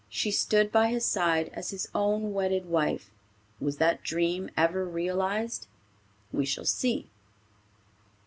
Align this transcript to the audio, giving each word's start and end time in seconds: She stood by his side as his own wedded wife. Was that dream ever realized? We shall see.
She 0.09 0.31
stood 0.31 0.71
by 0.71 0.87
his 0.87 1.05
side 1.05 1.51
as 1.53 1.69
his 1.69 1.87
own 1.93 2.33
wedded 2.33 2.65
wife. 2.65 3.11
Was 3.59 3.77
that 3.77 4.01
dream 4.01 4.49
ever 4.57 4.83
realized? 4.83 5.67
We 6.31 6.43
shall 6.43 6.65
see. 6.65 7.11